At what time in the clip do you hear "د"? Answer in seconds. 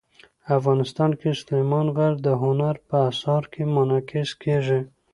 2.25-2.27